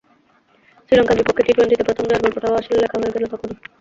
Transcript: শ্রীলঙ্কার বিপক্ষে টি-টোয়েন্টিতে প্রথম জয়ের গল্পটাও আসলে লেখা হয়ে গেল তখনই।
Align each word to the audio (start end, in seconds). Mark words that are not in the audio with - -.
শ্রীলঙ্কার 0.85 1.17
বিপক্ষে 1.19 1.43
টি-টোয়েন্টিতে 1.47 1.87
প্রথম 1.87 2.05
জয়ের 2.05 2.23
গল্পটাও 2.23 2.59
আসলে 2.59 2.81
লেখা 2.83 2.97
হয়ে 2.99 3.13
গেল 3.15 3.23
তখনই। 3.33 3.55